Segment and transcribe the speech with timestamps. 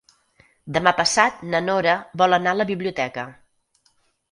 [0.77, 3.29] Demà passat na Nora vol anar a la biblioteca.